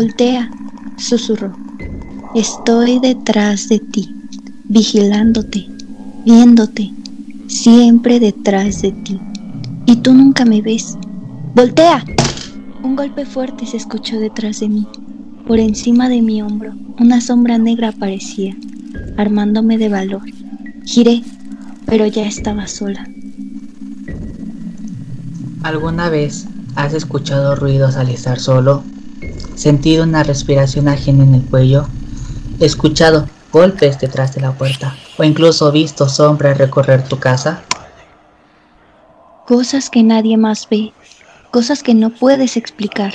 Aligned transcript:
Voltea, 0.00 0.50
susurró. 0.96 1.52
Estoy 2.34 3.00
detrás 3.00 3.68
de 3.68 3.80
ti, 3.80 4.08
vigilándote, 4.64 5.66
viéndote, 6.24 6.90
siempre 7.48 8.18
detrás 8.18 8.80
de 8.80 8.92
ti. 8.92 9.20
Y 9.84 9.96
tú 9.96 10.14
nunca 10.14 10.46
me 10.46 10.62
ves. 10.62 10.96
¡Voltea! 11.54 12.02
Un 12.82 12.96
golpe 12.96 13.26
fuerte 13.26 13.66
se 13.66 13.76
escuchó 13.76 14.18
detrás 14.18 14.60
de 14.60 14.70
mí. 14.70 14.86
Por 15.46 15.58
encima 15.58 16.08
de 16.08 16.22
mi 16.22 16.40
hombro, 16.40 16.72
una 16.98 17.20
sombra 17.20 17.58
negra 17.58 17.88
aparecía, 17.88 18.56
armándome 19.18 19.76
de 19.76 19.90
valor. 19.90 20.22
Giré, 20.86 21.22
pero 21.84 22.06
ya 22.06 22.26
estaba 22.26 22.66
sola. 22.68 23.06
¿Alguna 25.62 26.08
vez 26.08 26.46
has 26.74 26.94
escuchado 26.94 27.54
ruidos 27.54 27.96
al 27.96 28.08
estar 28.08 28.40
solo? 28.40 28.82
¿Sentido 29.60 30.04
una 30.04 30.22
respiración 30.22 30.88
ajena 30.88 31.22
en 31.22 31.34
el 31.34 31.44
cuello? 31.44 31.86
¿Escuchado 32.60 33.26
golpes 33.52 34.00
detrás 34.00 34.34
de 34.34 34.40
la 34.40 34.52
puerta? 34.52 34.96
¿O 35.18 35.22
incluso 35.22 35.70
visto 35.70 36.08
sombras 36.08 36.56
recorrer 36.56 37.06
tu 37.06 37.18
casa? 37.18 37.60
Cosas 39.46 39.90
que 39.90 40.02
nadie 40.02 40.38
más 40.38 40.66
ve, 40.70 40.94
cosas 41.50 41.82
que 41.82 41.92
no 41.92 42.08
puedes 42.08 42.56
explicar 42.56 43.12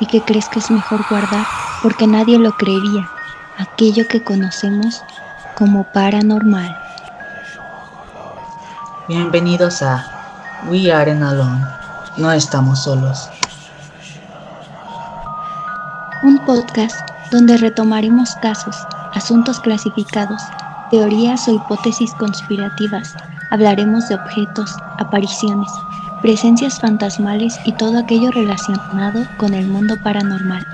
y 0.00 0.06
que 0.06 0.22
crees 0.22 0.48
que 0.48 0.58
es 0.58 0.72
mejor 0.72 1.04
guardar 1.08 1.46
porque 1.84 2.08
nadie 2.08 2.36
lo 2.36 2.50
creería, 2.56 3.08
aquello 3.56 4.08
que 4.08 4.24
conocemos 4.24 5.02
como 5.56 5.86
paranormal. 5.92 6.76
Bienvenidos 9.06 9.82
a 9.82 10.04
We 10.68 10.90
Aren't 10.90 11.22
Alone, 11.22 11.64
no 12.16 12.32
estamos 12.32 12.82
solos. 12.82 13.28
Un 16.26 16.44
podcast 16.44 17.08
donde 17.30 17.56
retomaremos 17.56 18.34
casos, 18.42 18.74
asuntos 19.14 19.60
clasificados, 19.60 20.42
teorías 20.90 21.46
o 21.46 21.54
hipótesis 21.54 22.12
conspirativas. 22.14 23.14
Hablaremos 23.52 24.08
de 24.08 24.16
objetos, 24.16 24.74
apariciones, 24.98 25.70
presencias 26.22 26.80
fantasmales 26.80 27.60
y 27.64 27.70
todo 27.74 28.00
aquello 28.00 28.32
relacionado 28.32 29.24
con 29.36 29.54
el 29.54 29.68
mundo 29.68 29.94
paranormal. 30.02 30.66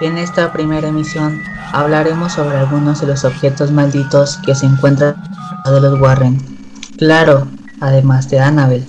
En 0.00 0.18
esta 0.18 0.52
primera 0.52 0.88
emisión 0.88 1.40
hablaremos 1.72 2.32
sobre 2.32 2.56
algunos 2.56 3.02
de 3.02 3.06
los 3.06 3.24
objetos 3.24 3.70
malditos 3.70 4.38
que 4.38 4.56
se 4.56 4.66
encuentran 4.66 5.14
de 5.64 5.80
los 5.80 6.00
Warren. 6.00 6.44
Claro, 6.98 7.46
además 7.80 8.28
de 8.30 8.40
Annabel. 8.40 8.84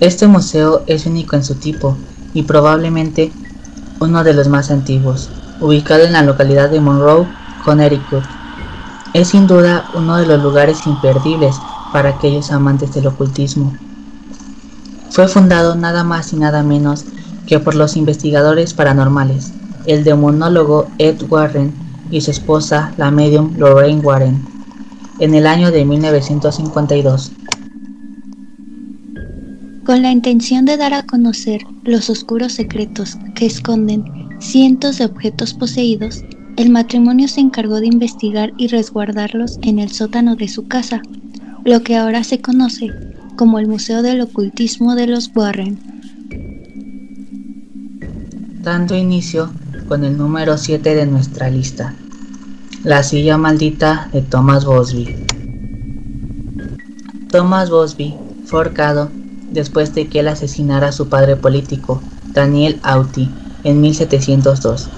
Este 0.00 0.26
museo 0.26 0.82
es 0.86 1.06
único 1.06 1.34
en 1.34 1.44
su 1.44 1.54
tipo 1.54 1.96
y 2.38 2.44
probablemente 2.44 3.32
uno 3.98 4.22
de 4.22 4.32
los 4.32 4.46
más 4.46 4.70
antiguos, 4.70 5.28
ubicado 5.60 6.04
en 6.04 6.12
la 6.12 6.22
localidad 6.22 6.70
de 6.70 6.80
Monroe, 6.80 7.26
Connecticut. 7.64 8.22
Es 9.12 9.30
sin 9.30 9.48
duda 9.48 9.90
uno 9.94 10.18
de 10.18 10.26
los 10.26 10.40
lugares 10.40 10.86
imperdibles 10.86 11.56
para 11.92 12.10
aquellos 12.10 12.52
amantes 12.52 12.94
del 12.94 13.08
ocultismo. 13.08 13.76
Fue 15.10 15.26
fundado 15.26 15.74
nada 15.74 16.04
más 16.04 16.32
y 16.32 16.36
nada 16.36 16.62
menos 16.62 17.06
que 17.48 17.58
por 17.58 17.74
los 17.74 17.96
investigadores 17.96 18.72
paranormales, 18.72 19.52
el 19.86 20.04
demonólogo 20.04 20.86
Ed 20.98 21.20
Warren 21.28 21.74
y 22.12 22.20
su 22.20 22.30
esposa, 22.30 22.92
la 22.98 23.10
medium 23.10 23.54
Lorraine 23.56 24.00
Warren, 24.00 24.46
en 25.18 25.34
el 25.34 25.48
año 25.48 25.72
de 25.72 25.84
1952. 25.84 27.32
Con 29.88 30.02
la 30.02 30.12
intención 30.12 30.66
de 30.66 30.76
dar 30.76 30.92
a 30.92 31.04
conocer 31.04 31.62
los 31.82 32.10
oscuros 32.10 32.52
secretos 32.52 33.16
que 33.34 33.46
esconden 33.46 34.04
cientos 34.38 34.98
de 34.98 35.06
objetos 35.06 35.54
poseídos, 35.54 36.22
el 36.58 36.68
matrimonio 36.68 37.26
se 37.26 37.40
encargó 37.40 37.80
de 37.80 37.86
investigar 37.86 38.52
y 38.58 38.66
resguardarlos 38.66 39.58
en 39.62 39.78
el 39.78 39.90
sótano 39.90 40.36
de 40.36 40.46
su 40.46 40.68
casa, 40.68 41.00
lo 41.64 41.82
que 41.84 41.96
ahora 41.96 42.22
se 42.22 42.42
conoce 42.42 42.90
como 43.36 43.58
el 43.58 43.66
Museo 43.66 44.02
del 44.02 44.20
Ocultismo 44.20 44.94
de 44.94 45.06
los 45.06 45.30
Warren. 45.34 45.78
Dando 48.60 48.94
inicio 48.94 49.50
con 49.88 50.04
el 50.04 50.18
número 50.18 50.58
7 50.58 50.94
de 50.94 51.06
nuestra 51.06 51.48
lista, 51.48 51.94
la 52.84 53.02
silla 53.02 53.38
maldita 53.38 54.10
de 54.12 54.20
Thomas 54.20 54.66
Bosby. 54.66 55.16
Thomas 57.30 57.70
Bosby 57.70 58.14
fue 58.44 58.58
ahorcado 58.58 59.10
después 59.50 59.94
de 59.94 60.08
que 60.08 60.20
él 60.20 60.28
asesinara 60.28 60.88
a 60.88 60.92
su 60.92 61.08
padre 61.08 61.36
político, 61.36 62.00
Daniel 62.32 62.78
Auti, 62.82 63.30
en 63.64 63.80
1702. 63.80 64.88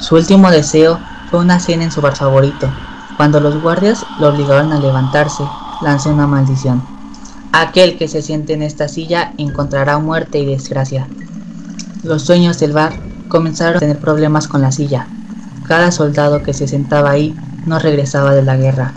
Su 0.00 0.16
último 0.16 0.50
deseo 0.50 0.98
fue 1.30 1.40
una 1.40 1.60
cena 1.60 1.84
en 1.84 1.92
su 1.92 2.00
bar 2.00 2.16
favorito. 2.16 2.68
Cuando 3.16 3.40
los 3.40 3.60
guardias 3.62 4.04
lo 4.18 4.28
obligaron 4.28 4.72
a 4.72 4.80
levantarse, 4.80 5.44
lanzó 5.80 6.10
una 6.10 6.26
maldición. 6.26 6.82
Aquel 7.52 7.98
que 7.98 8.08
se 8.08 8.22
siente 8.22 8.54
en 8.54 8.62
esta 8.62 8.88
silla 8.88 9.34
encontrará 9.38 9.98
muerte 9.98 10.38
y 10.38 10.46
desgracia. 10.46 11.06
Los 12.02 12.26
dueños 12.26 12.58
del 12.58 12.72
bar 12.72 12.94
comenzaron 13.28 13.76
a 13.76 13.80
tener 13.80 13.98
problemas 13.98 14.48
con 14.48 14.62
la 14.62 14.72
silla. 14.72 15.06
Cada 15.66 15.92
soldado 15.92 16.42
que 16.42 16.54
se 16.54 16.66
sentaba 16.66 17.10
ahí 17.10 17.36
no 17.66 17.78
regresaba 17.78 18.34
de 18.34 18.42
la 18.42 18.56
guerra. 18.56 18.92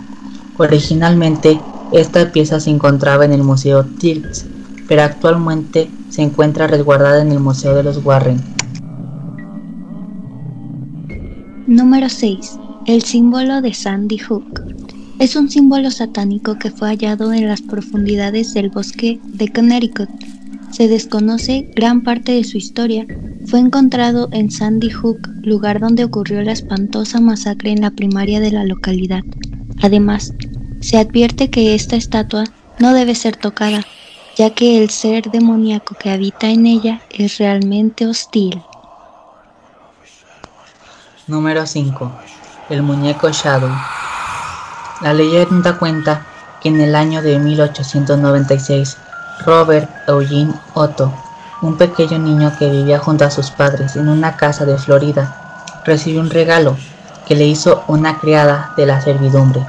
Originalmente, 0.58 1.60
esta 1.92 2.32
pieza 2.32 2.58
se 2.58 2.70
encontraba 2.70 3.24
en 3.24 3.32
el 3.32 3.42
Museo 3.42 3.84
Tilts, 3.84 4.46
pero 4.88 5.02
actualmente 5.02 5.88
se 6.10 6.22
encuentra 6.22 6.66
resguardada 6.66 7.22
en 7.22 7.32
el 7.32 7.40
Museo 7.40 7.74
de 7.74 7.82
los 7.82 8.04
Warren. 8.04 8.40
Número 11.66 12.08
6. 12.08 12.58
El 12.86 13.02
símbolo 13.02 13.60
de 13.60 13.74
Sandy 13.74 14.18
Hook. 14.18 14.62
Es 15.18 15.34
un 15.34 15.50
símbolo 15.50 15.90
satánico 15.90 16.58
que 16.58 16.70
fue 16.70 16.88
hallado 16.88 17.32
en 17.32 17.48
las 17.48 17.62
profundidades 17.62 18.54
del 18.54 18.68
bosque 18.68 19.18
de 19.24 19.48
Connecticut. 19.48 20.08
Se 20.70 20.88
desconoce 20.88 21.68
gran 21.74 22.02
parte 22.02 22.32
de 22.32 22.44
su 22.44 22.58
historia. 22.58 23.06
Fue 23.46 23.58
encontrado 23.58 24.28
en 24.32 24.50
Sandy 24.50 24.90
Hook, 24.90 25.18
lugar 25.42 25.80
donde 25.80 26.04
ocurrió 26.04 26.42
la 26.42 26.52
espantosa 26.52 27.20
masacre 27.20 27.72
en 27.72 27.80
la 27.80 27.90
primaria 27.90 28.40
de 28.40 28.52
la 28.52 28.64
localidad. 28.64 29.22
Además, 29.82 30.32
se 30.80 30.98
advierte 30.98 31.50
que 31.50 31.74
esta 31.74 31.96
estatua 31.96 32.44
no 32.78 32.92
debe 32.92 33.14
ser 33.14 33.36
tocada, 33.36 33.84
ya 34.36 34.50
que 34.50 34.82
el 34.82 34.90
ser 34.90 35.30
demoníaco 35.30 35.94
que 35.94 36.10
habita 36.10 36.48
en 36.48 36.66
ella 36.66 37.00
es 37.10 37.38
realmente 37.38 38.06
hostil. 38.06 38.62
Número 41.26 41.66
5. 41.66 42.12
El 42.68 42.82
muñeco 42.82 43.30
Shadow. 43.30 43.70
La 45.00 45.14
leyenda 45.14 45.78
cuenta 45.78 46.26
que 46.60 46.68
en 46.68 46.80
el 46.80 46.94
año 46.94 47.22
de 47.22 47.38
1896, 47.38 48.98
Robert 49.46 49.90
Eugene 50.06 50.52
Otto, 50.74 51.12
un 51.62 51.78
pequeño 51.78 52.18
niño 52.18 52.52
que 52.58 52.70
vivía 52.70 52.98
junto 52.98 53.24
a 53.24 53.30
sus 53.30 53.50
padres 53.50 53.96
en 53.96 54.08
una 54.08 54.36
casa 54.36 54.66
de 54.66 54.76
Florida, 54.76 55.80
recibió 55.86 56.20
un 56.20 56.30
regalo 56.30 56.76
que 57.26 57.34
le 57.34 57.46
hizo 57.46 57.84
una 57.88 58.18
criada 58.18 58.72
de 58.76 58.84
la 58.84 59.00
servidumbre, 59.00 59.64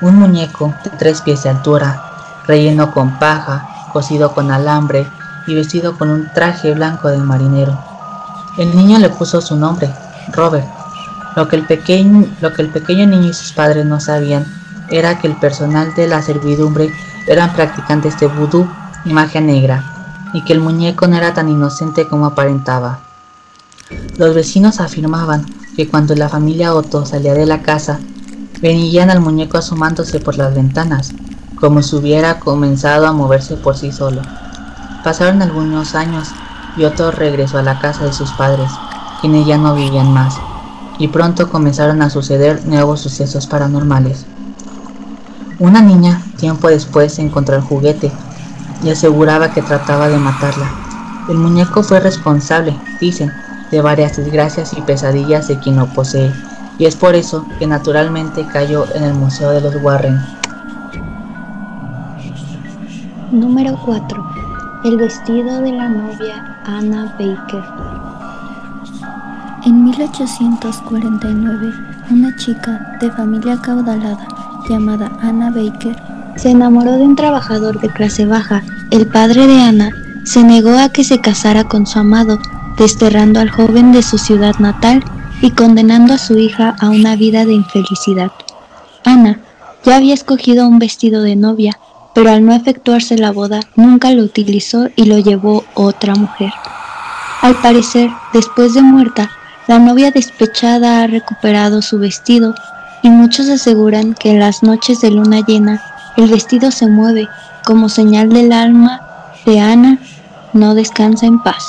un 0.00 0.16
muñeco 0.16 0.72
de 0.84 0.90
tres 0.90 1.20
pies 1.22 1.42
de 1.42 1.50
altura, 1.50 2.42
relleno 2.46 2.92
con 2.92 3.18
paja, 3.18 3.71
cosido 3.92 4.32
con 4.34 4.50
alambre 4.50 5.06
y 5.46 5.54
vestido 5.54 5.98
con 5.98 6.10
un 6.10 6.30
traje 6.34 6.72
blanco 6.74 7.08
de 7.08 7.18
marinero. 7.18 7.78
El 8.58 8.74
niño 8.76 8.98
le 8.98 9.08
puso 9.08 9.40
su 9.40 9.56
nombre, 9.56 9.90
Robert. 10.32 10.66
Lo 11.36 11.48
que 11.48 11.56
el 11.56 11.66
pequeño, 11.66 12.26
lo 12.40 12.52
que 12.52 12.62
el 12.62 12.68
pequeño 12.68 13.06
niño 13.06 13.30
y 13.30 13.32
sus 13.32 13.52
padres 13.52 13.86
no 13.86 14.00
sabían 14.00 14.46
era 14.90 15.18
que 15.18 15.26
el 15.26 15.36
personal 15.36 15.94
de 15.94 16.06
la 16.06 16.20
servidumbre 16.20 16.92
eran 17.26 17.54
practicantes 17.54 18.18
de 18.20 18.26
vudú 18.26 18.68
y 19.04 19.12
magia 19.12 19.40
negra, 19.40 19.82
y 20.34 20.44
que 20.44 20.52
el 20.52 20.60
muñeco 20.60 21.06
no 21.06 21.16
era 21.16 21.32
tan 21.32 21.48
inocente 21.48 22.06
como 22.06 22.26
aparentaba. 22.26 23.00
Los 24.18 24.34
vecinos 24.34 24.80
afirmaban 24.80 25.46
que 25.76 25.88
cuando 25.88 26.14
la 26.14 26.28
familia 26.28 26.74
Otto 26.74 27.06
salía 27.06 27.34
de 27.34 27.46
la 27.46 27.62
casa, 27.62 28.00
venían 28.60 29.10
al 29.10 29.20
muñeco 29.20 29.58
asomándose 29.58 30.20
por 30.20 30.36
las 30.36 30.54
ventanas, 30.54 31.12
como 31.62 31.80
si 31.80 31.94
hubiera 31.94 32.40
comenzado 32.40 33.06
a 33.06 33.12
moverse 33.12 33.54
por 33.54 33.76
sí 33.76 33.92
solo. 33.92 34.20
Pasaron 35.04 35.42
algunos 35.42 35.94
años 35.94 36.30
y 36.76 36.82
Otto 36.82 37.12
regresó 37.12 37.58
a 37.58 37.62
la 37.62 37.78
casa 37.78 38.04
de 38.04 38.12
sus 38.12 38.32
padres, 38.32 38.68
quienes 39.20 39.46
ya 39.46 39.58
no 39.58 39.72
vivían 39.72 40.12
más, 40.12 40.34
y 40.98 41.06
pronto 41.06 41.48
comenzaron 41.52 42.02
a 42.02 42.10
suceder 42.10 42.66
nuevos 42.66 42.98
sucesos 42.98 43.46
paranormales. 43.46 44.26
Una 45.60 45.80
niña, 45.80 46.20
tiempo 46.36 46.66
después, 46.66 47.20
encontró 47.20 47.54
el 47.54 47.62
juguete 47.62 48.10
y 48.82 48.90
aseguraba 48.90 49.52
que 49.52 49.62
trataba 49.62 50.08
de 50.08 50.18
matarla. 50.18 50.68
El 51.28 51.36
muñeco 51.36 51.84
fue 51.84 52.00
responsable, 52.00 52.76
dicen, 53.00 53.30
de 53.70 53.80
varias 53.80 54.16
desgracias 54.16 54.72
y 54.76 54.80
pesadillas 54.80 55.46
de 55.46 55.60
quien 55.60 55.76
lo 55.76 55.86
posee, 55.86 56.32
y 56.76 56.86
es 56.86 56.96
por 56.96 57.14
eso 57.14 57.46
que 57.60 57.68
naturalmente 57.68 58.48
cayó 58.52 58.84
en 58.96 59.04
el 59.04 59.14
Museo 59.14 59.50
de 59.50 59.60
los 59.60 59.76
Warren. 59.80 60.41
Número 63.32 63.80
4. 63.82 64.26
El 64.84 64.98
vestido 64.98 65.62
de 65.62 65.72
la 65.72 65.88
novia 65.88 66.60
Anna 66.66 67.16
Baker. 67.18 67.64
En 69.64 69.84
1849, 69.84 71.72
una 72.10 72.36
chica 72.36 72.98
de 73.00 73.10
familia 73.10 73.58
caudalada 73.62 74.28
llamada 74.68 75.10
Anna 75.22 75.50
Baker 75.50 75.96
se 76.36 76.50
enamoró 76.50 76.92
de 76.92 77.04
un 77.04 77.16
trabajador 77.16 77.80
de 77.80 77.88
clase 77.88 78.26
baja. 78.26 78.62
El 78.90 79.06
padre 79.06 79.46
de 79.46 79.62
Anna 79.62 79.90
se 80.24 80.44
negó 80.44 80.76
a 80.76 80.90
que 80.90 81.02
se 81.02 81.22
casara 81.22 81.64
con 81.64 81.86
su 81.86 82.00
amado, 82.00 82.38
desterrando 82.76 83.40
al 83.40 83.48
joven 83.48 83.92
de 83.92 84.02
su 84.02 84.18
ciudad 84.18 84.56
natal 84.58 85.02
y 85.40 85.52
condenando 85.52 86.12
a 86.12 86.18
su 86.18 86.38
hija 86.38 86.76
a 86.78 86.90
una 86.90 87.16
vida 87.16 87.46
de 87.46 87.54
infelicidad. 87.54 88.30
Ana 89.04 89.40
ya 89.86 89.96
había 89.96 90.12
escogido 90.12 90.68
un 90.68 90.78
vestido 90.78 91.22
de 91.22 91.34
novia, 91.34 91.78
pero 92.14 92.30
al 92.30 92.44
no 92.44 92.54
efectuarse 92.54 93.16
la 93.16 93.32
boda 93.32 93.60
nunca 93.76 94.10
lo 94.10 94.22
utilizó 94.22 94.88
y 94.96 95.06
lo 95.06 95.18
llevó 95.18 95.64
otra 95.74 96.14
mujer. 96.14 96.52
Al 97.40 97.56
parecer, 97.56 98.10
después 98.32 98.74
de 98.74 98.82
muerta, 98.82 99.30
la 99.66 99.78
novia 99.78 100.10
despechada 100.10 101.02
ha 101.02 101.06
recuperado 101.06 101.82
su 101.82 101.98
vestido 101.98 102.54
y 103.02 103.10
muchos 103.10 103.48
aseguran 103.48 104.14
que 104.14 104.30
en 104.30 104.38
las 104.38 104.62
noches 104.62 105.00
de 105.00 105.10
luna 105.10 105.40
llena 105.46 105.80
el 106.16 106.30
vestido 106.30 106.70
se 106.70 106.86
mueve 106.86 107.28
como 107.64 107.88
señal 107.88 108.28
del 108.28 108.52
alma 108.52 109.00
de 109.46 109.60
Ana 109.60 109.98
no 110.52 110.74
descansa 110.74 111.26
en 111.26 111.42
paz. 111.42 111.64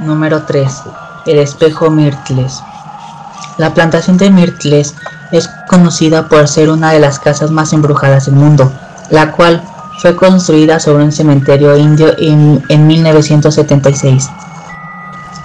Número 0.00 0.42
3. 0.44 0.82
El 1.26 1.38
espejo 1.38 1.90
Mirtles. 1.90 2.60
La 3.58 3.72
plantación 3.74 4.16
de 4.16 4.30
Mirtles 4.30 4.94
es 5.32 5.48
conocida 5.68 6.28
por 6.28 6.48
ser 6.48 6.70
una 6.70 6.92
de 6.92 7.00
las 7.00 7.18
casas 7.18 7.50
más 7.50 7.72
embrujadas 7.72 8.26
del 8.26 8.34
mundo, 8.34 8.72
la 9.10 9.32
cual 9.32 9.62
fue 9.98 10.16
construida 10.16 10.80
sobre 10.80 11.04
un 11.04 11.12
cementerio 11.12 11.76
indio 11.76 12.14
en, 12.18 12.62
en 12.68 12.86
1976. 12.86 14.28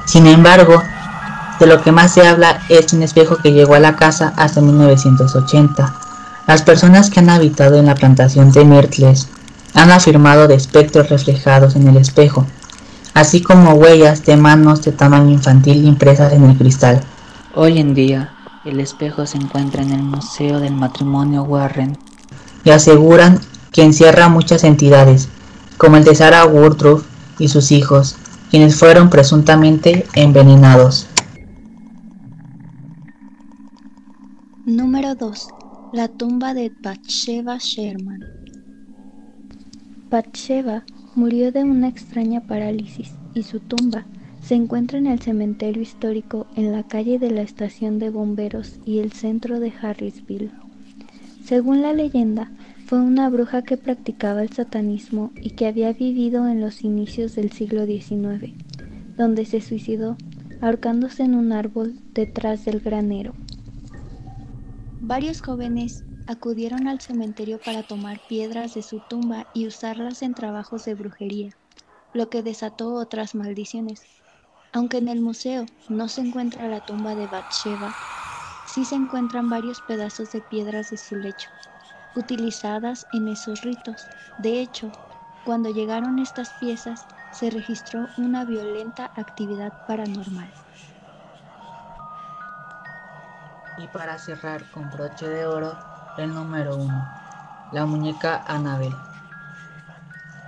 Sin 0.06 0.28
embargo, 0.28 0.82
de 1.60 1.68
lo 1.68 1.82
que 1.82 1.92
más 1.92 2.14
se 2.14 2.26
habla 2.26 2.62
es 2.70 2.94
un 2.94 3.04
espejo 3.04 3.38
que 3.38 3.52
llegó 3.54 3.76
a 3.76 3.80
la 3.80 3.96
casa 3.96 4.34
hasta 4.38 4.62
1980. 4.62 5.94
Las 6.48 6.62
personas 6.62 7.10
que 7.10 7.20
han 7.20 7.30
habitado 7.30 7.78
en 7.78 7.88
la 7.88 7.96
plantación 7.96 8.52
de 8.52 8.66
Mirtles 8.66 9.28
han 9.74 9.92
afirmado 9.92 10.48
de 10.48 10.56
espectros 10.56 11.10
reflejados 11.10 11.76
en 11.76 11.88
el 11.88 11.98
espejo, 11.98 12.46
así 13.14 13.42
como 13.42 13.74
huellas 13.74 14.26
de 14.26 14.38
manos 14.38 14.84
de 14.84 14.92
tamaño 14.92 15.32
infantil 15.32 15.86
impresas 15.86 16.34
en 16.34 16.44
el 16.44 16.58
cristal. 16.58 17.02
Hoy 17.54 17.80
en 17.80 17.94
día, 17.94 18.35
el 18.66 18.80
espejo 18.80 19.26
se 19.28 19.38
encuentra 19.38 19.84
en 19.84 19.92
el 19.92 20.02
Museo 20.02 20.60
del 20.60 20.74
Matrimonio 20.74 21.44
Warren 21.44 21.98
y 22.64 22.72
aseguran 22.72 23.40
que 23.72 23.84
encierra 23.84 24.28
muchas 24.28 24.64
entidades, 24.64 25.30
como 25.78 25.98
el 25.98 26.04
de 26.04 26.16
Sarah 26.16 26.46
Woodruff 26.46 27.06
y 27.38 27.48
sus 27.48 27.72
hijos, 27.72 28.16
quienes 28.50 28.76
fueron 28.76 29.10
presuntamente 29.10 30.06
envenenados. 30.16 31.08
Número 34.66 35.14
2. 35.14 35.48
La 35.94 36.08
tumba 36.08 36.56
de 36.56 36.72
Bathsheba 36.82 37.58
Sherman. 37.60 38.22
Bathsheba 40.10 40.84
murió 41.14 41.52
de 41.52 41.64
una 41.64 41.88
extraña 41.88 42.42
parálisis 42.42 43.12
y 43.36 43.44
su 43.44 43.60
tumba 43.60 44.06
se 44.46 44.54
encuentra 44.54 45.00
en 45.00 45.08
el 45.08 45.20
cementerio 45.20 45.82
histórico 45.82 46.46
en 46.56 46.72
la 46.72 46.84
calle 46.84 47.18
de 47.18 47.32
la 47.32 47.42
estación 47.42 47.98
de 47.98 48.12
bomberos 48.12 48.76
y 48.86 49.00
el 49.00 49.12
centro 49.12 49.60
de 49.60 49.74
Harrisville. 49.82 50.52
Según 51.44 51.82
la 51.82 51.94
leyenda, 51.94 52.52
fue 52.86 53.00
una 53.00 53.28
bruja 53.30 53.64
que 53.64 53.76
practicaba 53.76 54.44
el 54.44 54.52
satanismo 54.52 55.32
y 55.42 55.52
que 55.52 55.66
había 55.66 55.94
vivido 55.94 56.48
en 56.48 56.62
los 56.62 56.84
inicios 56.84 57.34
del 57.34 57.52
siglo 57.52 57.88
XIX, 57.88 58.54
donde 59.18 59.46
se 59.46 59.62
suicidó 59.62 60.16
ahorcándose 60.62 61.24
en 61.24 61.34
un 61.34 61.52
árbol 61.52 61.96
detrás 62.14 62.66
del 62.66 62.82
granero. 62.82 63.34
Varios 65.02 65.42
jóvenes 65.42 66.04
acudieron 66.28 66.88
al 66.88 67.02
cementerio 67.02 67.60
para 67.66 67.82
tomar 67.82 68.20
piedras 68.30 68.76
de 68.76 68.84
su 68.84 69.02
tumba 69.10 69.48
y 69.56 69.66
usarlas 69.66 70.22
en 70.22 70.36
trabajos 70.36 70.86
de 70.86 70.94
brujería, 70.94 71.50
lo 72.14 72.30
que 72.30 72.44
desató 72.44 72.94
otras 72.94 73.34
maldiciones. 73.34 74.04
Aunque 74.76 74.98
en 74.98 75.08
el 75.08 75.22
museo 75.22 75.66
no 75.88 76.10
se 76.10 76.20
encuentra 76.20 76.68
la 76.68 76.82
tumba 76.82 77.16
de 77.16 77.28
Bathsheba, 77.28 77.94
sí 78.66 78.84
se 78.84 78.96
encuentran 78.96 79.50
varios 79.50 79.80
pedazos 79.80 80.34
de 80.34 80.42
piedras 80.42 80.90
de 80.90 80.98
su 80.98 81.16
lecho, 81.16 81.50
utilizadas 82.14 83.08
en 83.14 83.30
esos 83.30 83.62
ritos. 83.62 84.10
De 84.38 84.60
hecho, 84.60 84.92
cuando 85.46 85.70
llegaron 85.70 86.20
estas 86.20 86.50
piezas, 86.50 87.06
se 87.32 87.50
registró 87.52 88.10
una 88.18 88.44
violenta 88.44 89.12
actividad 89.16 89.72
paranormal. 89.88 90.52
Y 93.78 93.88
para 93.88 94.18
cerrar 94.18 94.70
con 94.72 94.90
broche 94.90 95.30
de 95.30 95.46
oro, 95.46 95.78
el 96.18 96.34
número 96.34 96.76
1, 96.76 97.08
la 97.72 97.86
muñeca 97.86 98.44
Annabel. 98.46 98.94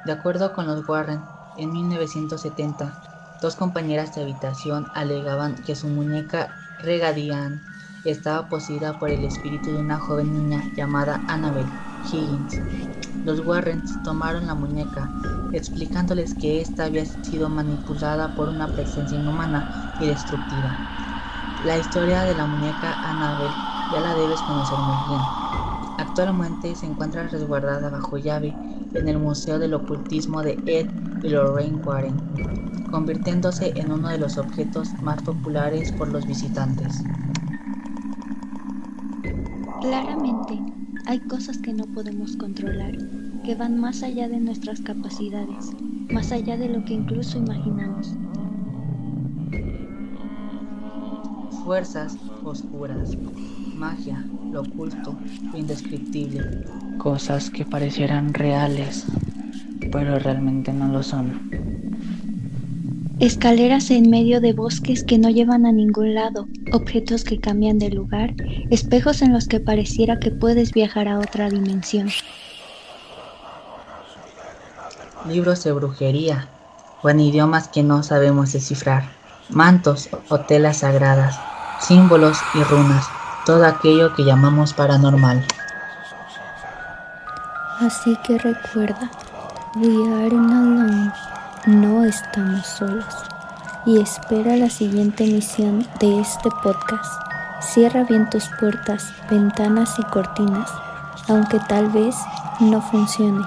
De 0.04 0.12
acuerdo 0.12 0.52
con 0.52 0.68
los 0.68 0.86
Warren, 0.86 1.24
en 1.56 1.72
1970, 1.72 2.94
dos 3.42 3.56
compañeras 3.56 4.14
de 4.16 4.22
habitación 4.22 4.88
alegaban 4.94 5.56
que 5.56 5.76
su 5.76 5.88
muñeca 5.88 6.56
Regadian 6.80 7.62
estaba 8.04 8.48
poseída 8.50 8.98
por 9.00 9.10
el 9.10 9.24
espíritu 9.26 9.72
de 9.72 9.80
una 9.80 10.00
joven 10.00 10.34
niña 10.34 10.64
llamada 10.76 11.24
Annabel 11.28 11.70
Higgins. 12.12 12.60
Los 13.24 13.40
Warrens 13.42 14.02
tomaron 14.04 14.48
la 14.48 14.56
muñeca, 14.56 15.12
explicándoles 15.52 16.34
que 16.34 16.62
ésta 16.62 16.86
había 16.86 17.06
sido 17.06 17.50
manipulada 17.50 18.34
por 18.36 18.50
una 18.50 18.68
presencia 18.68 19.18
inhumana 19.18 19.70
y 20.00 20.08
destructiva. 20.08 20.78
La 21.64 21.78
historia 21.78 22.22
de 22.22 22.36
la 22.36 22.46
muñeca 22.46 23.00
Annabel 23.02 23.54
ya 23.90 24.00
la 24.00 24.14
debes 24.14 24.44
conocer 24.44 24.80
muy 24.80 24.98
bien. 25.08 25.47
Actualmente 26.18 26.76
se 26.76 26.88
encuentra 26.88 27.28
resguardada 27.28 27.92
bajo 27.92 28.18
llave 28.18 28.60
en 28.92 29.08
el 29.08 29.20
Museo 29.20 29.60
del 29.60 29.76
Ocultismo 29.76 30.42
de 30.42 30.64
Ed 30.66 30.88
y 31.22 31.30
Lorraine 31.30 31.78
Warren, 31.78 32.26
convirtiéndose 32.88 33.74
en 33.76 33.92
uno 33.92 34.10
de 34.10 34.18
los 34.18 34.40
objetos 34.40 34.96
más 35.00 35.22
populares 35.22 35.92
por 35.92 36.10
los 36.10 36.26
visitantes. 36.26 37.12
Claramente, 39.80 40.66
hay 41.06 41.28
cosas 41.28 41.60
que 41.60 41.74
no 41.74 41.88
podemos 41.88 42.36
controlar, 42.36 43.00
que 43.44 43.56
van 43.56 43.78
más 43.80 44.04
allá 44.04 44.28
de 44.28 44.40
nuestras 44.40 44.82
capacidades, 44.82 45.76
más 46.10 46.32
allá 46.32 46.58
de 46.58 46.70
lo 46.70 46.84
que 46.84 46.94
incluso 46.96 47.38
imaginamos. 47.38 48.20
Fuerzas 51.64 52.20
oscuras, 52.42 53.20
magia, 53.72 54.34
lo 54.58 54.64
oculto, 54.64 55.16
lo 55.52 55.58
indescriptible, 55.58 56.64
cosas 56.98 57.52
que 57.52 57.64
parecieran 57.64 58.34
reales, 58.34 59.06
pero 59.92 60.18
realmente 60.18 60.74
no 60.74 60.88
lo 60.88 61.04
son. 61.04 61.52
Escaleras 63.20 63.92
en 63.92 64.10
medio 64.10 64.42
de 64.42 64.54
bosques 64.54 65.04
que 65.04 65.20
no 65.20 65.30
llevan 65.30 65.68
a 65.68 65.72
ningún 65.72 66.16
lado, 66.16 66.48
objetos 66.74 67.24
que 67.24 67.40
cambian 67.40 67.78
de 67.78 67.92
lugar, 67.92 68.34
espejos 68.72 69.22
en 69.22 69.32
los 69.32 69.48
que 69.48 69.60
pareciera 69.60 70.18
que 70.18 70.32
puedes 70.32 70.72
viajar 70.72 71.08
a 71.08 71.20
otra 71.20 71.52
dimensión. 71.52 72.10
Libros 75.28 75.64
de 75.64 75.72
brujería 75.72 76.48
o 77.04 77.10
en 77.10 77.20
idiomas 77.20 77.68
que 77.68 77.84
no 77.84 78.02
sabemos 78.02 78.54
descifrar, 78.54 79.04
mantos 79.50 80.10
o 80.30 80.40
telas 80.40 80.78
sagradas, 80.78 81.40
símbolos 81.80 82.40
y 82.56 82.64
runas, 82.64 83.08
todo 83.48 83.66
aquello 83.66 84.14
que 84.14 84.26
llamamos 84.26 84.74
paranormal. 84.74 85.42
Así 87.80 88.18
que 88.18 88.38
recuerda, 88.38 89.10
we 89.78 89.88
are 89.88 90.36
alone, 90.36 91.14
no 91.66 92.04
estamos 92.04 92.68
solos. 92.68 93.06
Y 93.86 94.02
espera 94.02 94.58
la 94.58 94.70
siguiente 94.70 95.24
emisión 95.24 95.88
de 96.02 96.20
este 96.20 96.50
podcast. 96.62 97.22
Cierra 97.62 98.04
bien 98.04 98.30
tus 98.30 98.50
puertas, 98.60 99.14
ventanas 99.30 99.98
y 99.98 100.04
cortinas, 100.04 100.70
aunque 101.30 101.58
tal 101.70 101.88
vez 101.92 102.18
no 102.60 102.82
funcione. 102.82 103.46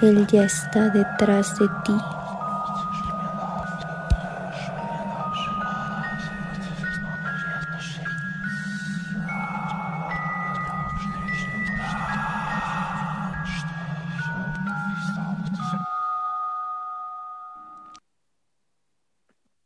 Él 0.00 0.26
ya 0.26 0.42
está 0.42 0.88
detrás 0.88 1.56
de 1.56 1.68
ti. 1.84 1.94